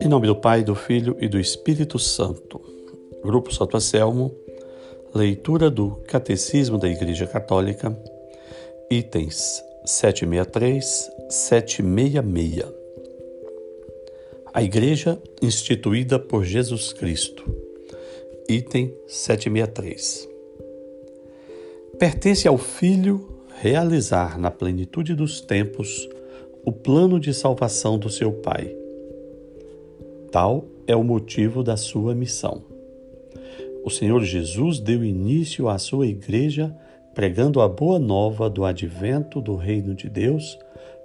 Em 0.00 0.08
nome 0.08 0.26
do 0.26 0.36
Pai, 0.36 0.64
do 0.64 0.74
Filho 0.74 1.16
e 1.20 1.28
do 1.28 1.38
Espírito 1.38 1.98
Santo. 1.98 2.60
Grupo 3.22 3.52
Santo 3.52 3.76
Anselmo, 3.76 4.34
leitura 5.14 5.70
do 5.70 5.96
Catecismo 6.06 6.78
da 6.78 6.88
Igreja 6.88 7.26
Católica, 7.26 7.94
itens 8.90 9.62
763, 9.84 11.10
766. 11.28 12.64
A 14.54 14.62
Igreja 14.62 15.20
instituída 15.42 16.18
por 16.18 16.44
Jesus 16.44 16.92
Cristo. 16.92 17.44
Item 18.48 18.94
763. 19.06 20.28
Pertence 21.98 22.48
ao 22.48 22.56
Filho 22.56 23.37
realizar 23.60 24.38
na 24.38 24.52
plenitude 24.52 25.14
dos 25.16 25.40
tempos 25.40 26.08
o 26.64 26.70
plano 26.70 27.18
de 27.18 27.34
salvação 27.34 27.98
do 27.98 28.08
seu 28.08 28.32
Pai. 28.32 28.72
Tal 30.30 30.64
é 30.86 30.94
o 30.94 31.02
motivo 31.02 31.64
da 31.64 31.76
sua 31.76 32.14
missão. 32.14 32.62
O 33.84 33.90
Senhor 33.90 34.22
Jesus 34.22 34.78
deu 34.78 35.04
início 35.04 35.68
à 35.68 35.76
sua 35.76 36.06
igreja 36.06 36.72
pregando 37.14 37.60
a 37.60 37.68
boa 37.68 37.98
nova 37.98 38.48
do 38.48 38.64
advento 38.64 39.40
do 39.40 39.56
reino 39.56 39.92
de 39.92 40.08
Deus, 40.08 40.56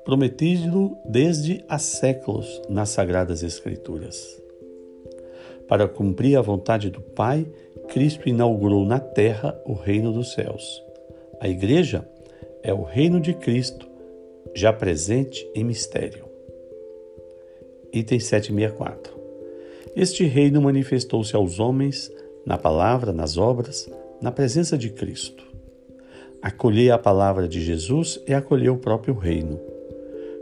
prometido 0.06 0.96
desde 1.04 1.64
há 1.68 1.80
séculos 1.80 2.62
nas 2.70 2.90
sagradas 2.90 3.42
escrituras. 3.42 4.40
Para 5.68 5.88
cumprir 5.88 6.38
a 6.38 6.42
vontade 6.42 6.92
do 6.92 7.02
Pai, 7.02 7.48
Cristo 7.88 8.30
inaugurou 8.30 8.86
na 8.86 9.00
terra 9.00 9.60
o 9.66 9.74
reino 9.74 10.14
dos 10.14 10.34
céus. 10.34 10.84
A 11.40 11.50
igreja 11.50 12.08
é 12.64 12.74
o 12.74 12.82
reino 12.82 13.20
de 13.20 13.34
Cristo, 13.34 13.86
já 14.56 14.72
presente 14.72 15.46
em 15.54 15.66
mistério. 15.66 16.24
Item 17.92 18.20
764. 18.20 19.14
Este 19.96 20.24
reino 20.24 20.62
manifestou-se 20.62 21.36
aos 21.36 21.60
homens 21.60 22.10
na 22.46 22.58
palavra, 22.58 23.12
nas 23.12 23.38
obras, 23.38 23.90
na 24.22 24.32
presença 24.32 24.78
de 24.78 24.90
Cristo. 24.90 25.44
Acolher 26.42 26.92
a 26.92 26.98
palavra 26.98 27.48
de 27.48 27.62
Jesus 27.62 28.20
é 28.26 28.34
acolher 28.34 28.70
o 28.70 28.78
próprio 28.78 29.14
reino. 29.14 29.60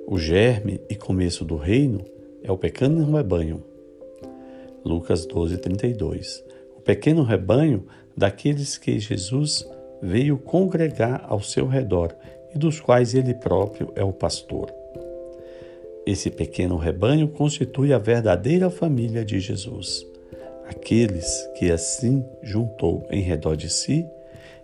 O 0.07 0.17
germe 0.17 0.79
e 0.89 0.95
começo 0.95 1.43
do 1.43 1.55
reino 1.55 2.05
é 2.43 2.51
o 2.51 2.57
pequeno 2.57 3.11
rebanho. 3.11 3.63
Lucas 4.85 5.25
12, 5.25 5.57
32. 5.57 6.43
O 6.77 6.81
pequeno 6.81 7.23
rebanho 7.23 7.85
daqueles 8.15 8.77
que 8.77 8.99
Jesus 8.99 9.67
veio 10.01 10.37
congregar 10.37 11.25
ao 11.27 11.41
seu 11.41 11.67
redor 11.67 12.15
e 12.53 12.57
dos 12.57 12.79
quais 12.79 13.13
ele 13.13 13.33
próprio 13.33 13.91
é 13.95 14.03
o 14.03 14.11
pastor. 14.11 14.73
Esse 16.05 16.31
pequeno 16.31 16.77
rebanho 16.77 17.27
constitui 17.27 17.93
a 17.93 17.97
verdadeira 17.99 18.69
família 18.69 19.23
de 19.23 19.39
Jesus. 19.39 20.05
Aqueles 20.67 21.47
que 21.57 21.71
assim 21.71 22.25
juntou 22.41 23.05
em 23.11 23.21
redor 23.21 23.55
de 23.55 23.69
si, 23.69 24.05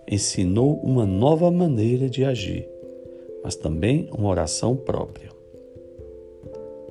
ensinou 0.09 0.79
uma 0.79 1.05
nova 1.05 1.51
maneira 1.51 2.09
de 2.09 2.23
agir, 2.23 2.67
mas 3.43 3.55
também 3.55 4.09
uma 4.11 4.29
oração 4.29 4.75
própria. 4.75 5.29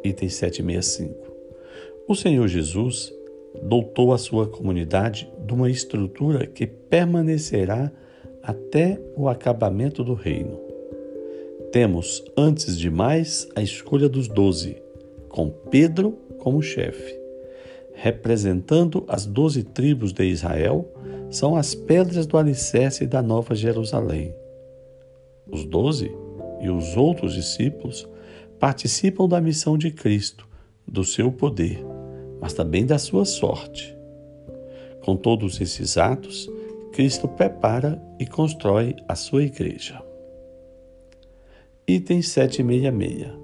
Item 0.05 0.29
765. 0.29 1.27
O 2.07 2.15
Senhor 2.15 2.47
Jesus 2.47 3.13
dotou 3.63 4.13
a 4.13 4.19
sua 4.19 4.47
comunidade 4.47 5.29
de 5.45 5.53
uma 5.55 5.71
estrutura 5.71 6.47
que 6.47 6.67
permanecerá 6.67 7.91
até 8.47 9.01
o 9.17 9.29
acabamento 9.29 10.05
do 10.05 10.15
reino. 10.15 10.57
Temos, 11.73 12.25
antes 12.37 12.79
de 12.79 12.89
mais, 12.89 13.49
a 13.57 13.61
escolha 13.61 14.09
dos 14.09 14.29
doze, 14.29 14.81
com 15.29 15.51
Pedro 15.51 16.13
como 16.39 16.63
chefe. 16.63 17.19
Representando 17.93 19.05
as 19.09 19.27
doze 19.27 19.65
tribos 19.65 20.13
de 20.13 20.25
Israel, 20.27 20.89
são 21.29 21.57
as 21.57 21.75
pedras 21.75 22.25
do 22.25 22.39
alicerce 22.39 23.05
da 23.05 23.21
Nova 23.21 23.53
Jerusalém. 23.53 24.33
Os 25.51 25.65
doze 25.65 26.09
e 26.61 26.71
os 26.71 26.97
outros 26.97 27.35
discípulos 27.35 28.09
participam 28.61 29.27
da 29.27 29.41
missão 29.41 29.77
de 29.77 29.91
Cristo, 29.91 30.47
do 30.87 31.03
seu 31.03 31.33
poder, 31.33 31.85
mas 32.41 32.53
também 32.53 32.87
da 32.87 32.97
sua 32.97 33.25
sorte. 33.25 33.97
Com 35.05 35.17
todos 35.17 35.61
esses 35.61 35.97
atos, 35.99 36.49
Cristo 36.97 37.29
prepara 37.29 38.03
e 38.19 38.25
constrói 38.25 38.97
a 39.07 39.15
sua 39.15 39.43
igreja. 39.43 40.03
Item 41.87 42.23
766. 42.23 43.35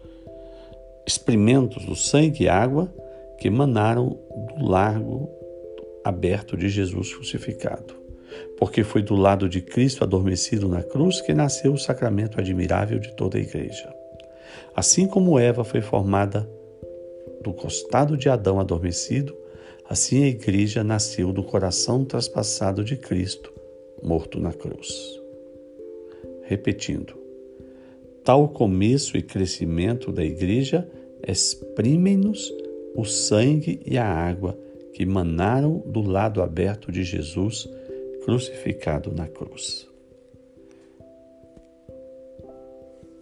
experimentos 1.07 1.85
do 1.85 1.95
sangue 1.95 2.45
e 2.45 2.49
água 2.49 2.93
que 3.39 3.49
emanaram 3.49 4.19
do 4.57 4.65
largo 4.65 5.29
aberto 6.05 6.57
de 6.57 6.69
Jesus 6.69 7.15
crucificado. 7.15 7.95
Porque 8.59 8.83
foi 8.83 9.03
do 9.03 9.15
lado 9.15 9.49
de 9.49 9.61
Cristo 9.61 10.03
adormecido 10.03 10.69
na 10.69 10.83
cruz 10.83 11.21
que 11.21 11.35
nasceu 11.35 11.73
o 11.73 11.79
sacramento 11.79 12.39
admirável 12.39 12.99
de 12.99 13.15
toda 13.15 13.39
a 13.39 13.41
igreja. 13.41 13.93
Assim 14.75 15.07
como 15.07 15.39
Eva 15.39 15.65
foi 15.65 15.81
formada 15.81 16.49
do 17.43 17.53
costado 17.53 18.17
de 18.17 18.29
Adão 18.29 18.59
adormecido, 18.59 19.37
assim 19.89 20.25
a 20.25 20.29
igreja 20.29 20.83
nasceu 20.83 21.33
do 21.33 21.43
coração 21.43 22.05
traspassado 22.05 22.83
de 22.83 22.97
Cristo, 22.97 23.53
morto 24.03 24.41
na 24.41 24.53
cruz. 24.53 25.21
Repetindo, 26.43 27.24
tal 28.25 28.49
começo 28.49 29.17
e 29.19 29.23
crescimento 29.23 30.11
da 30.11 30.25
Igreja 30.25 30.91
exprimem-nos 31.27 32.51
o 32.97 33.05
sangue 33.05 33.81
e 33.85 33.99
a 33.99 34.07
água 34.07 34.59
que 34.95 35.05
manaram 35.05 35.83
do 35.87 36.01
lado 36.01 36.41
aberto 36.41 36.91
de 36.91 37.05
Jesus 37.05 37.69
crucificado 38.25 39.13
na 39.13 39.29
cruz. 39.29 39.87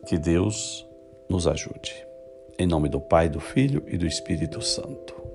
Que 0.06 0.16
Deus 0.16 0.86
nos 1.28 1.46
ajude. 1.46 2.06
Em 2.58 2.66
nome 2.66 2.88
do 2.88 3.00
Pai, 3.00 3.28
do 3.28 3.40
Filho 3.40 3.82
e 3.88 3.96
do 3.96 4.06
Espírito 4.06 4.60
Santo. 4.60 5.31